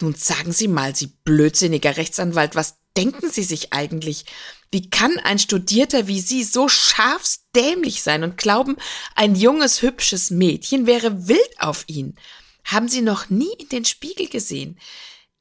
[0.00, 4.24] nun sagen Sie mal, Sie blödsinniger Rechtsanwalt, was denken Sie sich eigentlich?
[4.70, 8.76] Wie kann ein Studierter wie Sie so scharfsdämlich sein und glauben,
[9.14, 12.16] ein junges, hübsches Mädchen wäre wild auf ihn?
[12.64, 14.78] Haben Sie noch nie in den Spiegel gesehen?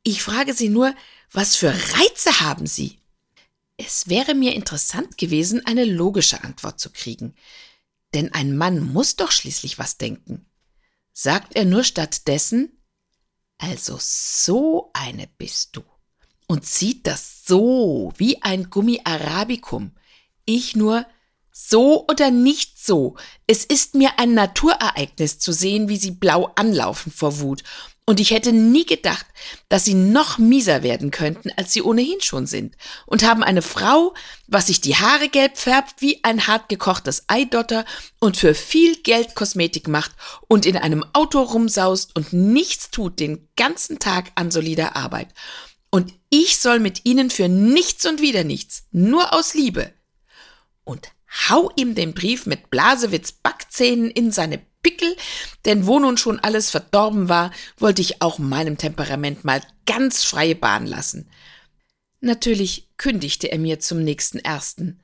[0.04, 0.94] Ich frage Sie nur,
[1.32, 3.00] was für Reize haben Sie?
[3.78, 7.34] Es wäre mir interessant gewesen, eine logische Antwort zu kriegen.
[8.14, 10.46] Denn ein Mann muss doch schließlich was denken.
[11.12, 12.78] Sagt er nur stattdessen,
[13.58, 15.84] also so eine bist du.
[16.48, 19.92] Und zieht das so wie ein Gummi Arabicum.
[20.46, 21.06] Ich nur,
[21.54, 23.16] so oder nicht so.
[23.48, 27.64] Es ist mir ein Naturereignis zu sehen, wie sie blau anlaufen vor Wut.
[28.06, 29.26] Und ich hätte nie gedacht,
[29.70, 32.76] dass sie noch mieser werden könnten, als sie ohnehin schon sind.
[33.06, 34.14] Und haben eine Frau,
[34.48, 37.86] was sich die Haare gelb färbt wie ein hart gekochtes Eidotter
[38.20, 40.12] und für viel Geld Kosmetik macht
[40.50, 45.30] und in einem Auto rumsaust und nichts tut den ganzen Tag an solider Arbeit.
[45.90, 49.94] Und ich soll mit ihnen für nichts und wieder nichts, nur aus Liebe.
[50.84, 51.10] Und
[51.50, 55.16] hau ihm den Brief mit Blasewitz Backzähnen in seine Pickel,
[55.66, 60.56] denn wo nun schon alles verdorben war, wollte ich auch meinem Temperament mal ganz freie
[60.56, 61.30] Bahn lassen.
[62.20, 65.02] Natürlich kündigte er mir zum nächsten ersten.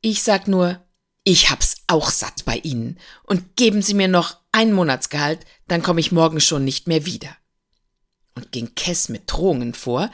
[0.00, 0.84] Ich sag nur,
[1.24, 6.00] ich hab's auch satt bei Ihnen und geben Sie mir noch ein Monatsgehalt, dann komme
[6.00, 7.34] ich morgen schon nicht mehr wieder.
[8.34, 10.10] Und ging Kess mit Drohungen vor,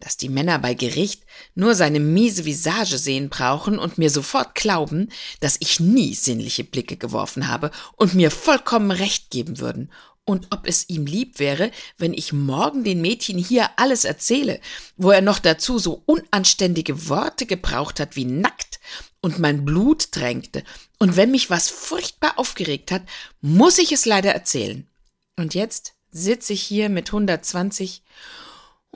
[0.00, 1.24] dass die Männer bei Gericht
[1.54, 6.96] nur seine miese Visage sehen brauchen und mir sofort glauben, dass ich nie sinnliche Blicke
[6.96, 9.90] geworfen habe und mir vollkommen recht geben würden.
[10.28, 14.60] Und ob es ihm lieb wäre, wenn ich morgen den Mädchen hier alles erzähle,
[14.96, 18.80] wo er noch dazu so unanständige Worte gebraucht hat wie nackt
[19.20, 20.64] und mein Blut drängte.
[20.98, 23.02] Und wenn mich was furchtbar aufgeregt hat,
[23.40, 24.88] muss ich es leider erzählen.
[25.36, 28.02] Und jetzt sitze ich hier mit 120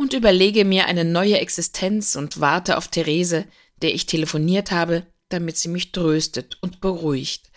[0.00, 3.44] und überlege mir eine neue Existenz und warte auf Therese,
[3.82, 7.50] der ich telefoniert habe, damit sie mich tröstet und beruhigt.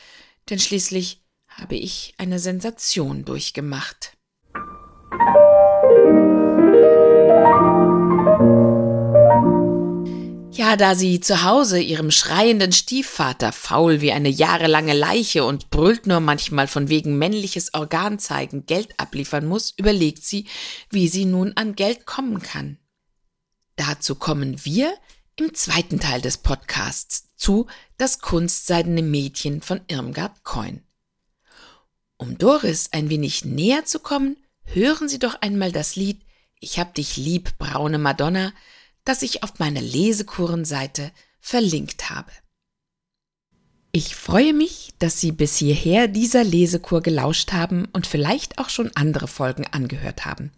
[0.50, 4.18] Denn schließlich habe ich eine Sensation durchgemacht.
[10.64, 16.08] Ja, da sie zu Hause ihrem schreienden Stiefvater faul wie eine jahrelange Leiche und brüllt
[16.08, 20.48] nur manchmal von wegen männliches Organ zeigen Geld abliefern muss, überlegt sie,
[20.90, 22.78] wie sie nun an Geld kommen kann.
[23.76, 24.96] Dazu kommen wir
[25.36, 30.82] im zweiten Teil des Podcasts zu Das kunstseidene Mädchen von Irmgard Coin.
[32.16, 36.22] Um Doris ein wenig näher zu kommen, hören Sie doch einmal das Lied
[36.62, 38.54] Ich hab dich lieb, braune Madonna,
[39.06, 42.32] das ich auf meiner Lesekurenseite verlinkt habe.
[43.92, 48.90] Ich freue mich, dass Sie bis hierher dieser Lesekur gelauscht haben und vielleicht auch schon
[48.96, 50.52] andere Folgen angehört haben.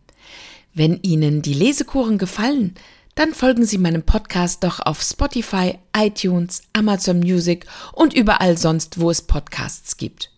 [0.73, 2.75] Wenn Ihnen die Lesekuren gefallen,
[3.15, 9.09] dann folgen Sie meinem Podcast doch auf Spotify, iTunes, Amazon Music und überall sonst, wo
[9.09, 10.31] es Podcasts gibt.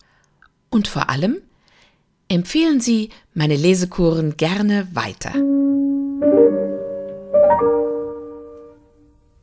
[0.70, 1.38] Und vor allem
[2.30, 5.34] empfehlen Sie meine Lesekuren gerne weiter.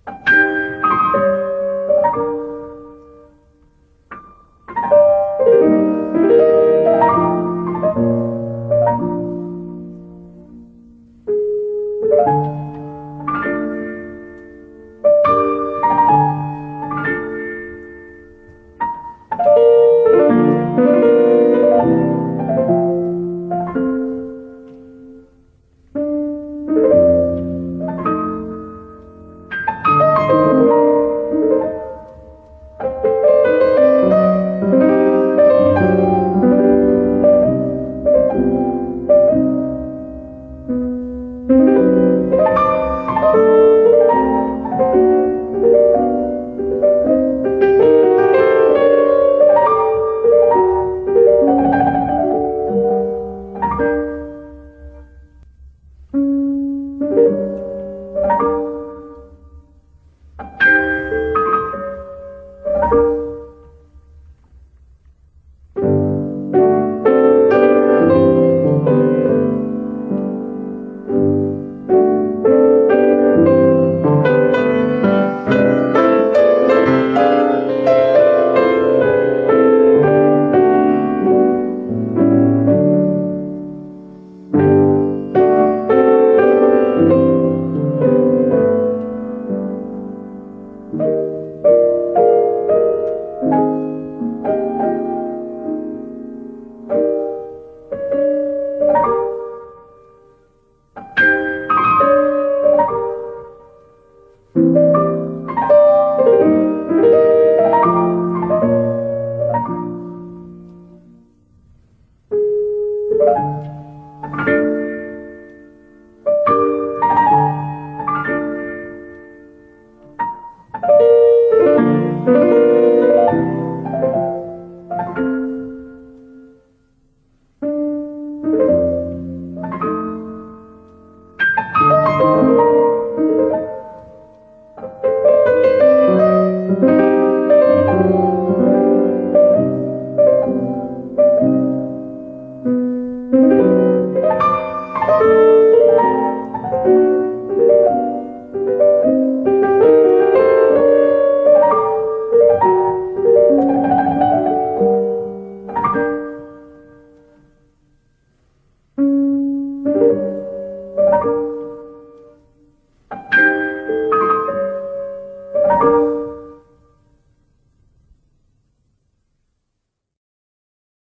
[0.06, 0.33] you